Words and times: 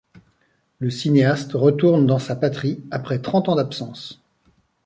Le 0.79 0.89
cinéaste 0.89 1.51
retourne 1.53 2.07
dans 2.07 2.17
sa 2.17 2.35
patrie 2.35 2.83
après 2.89 3.19
trente 3.21 3.49
ans 3.49 3.55
d'absence. 3.55 4.19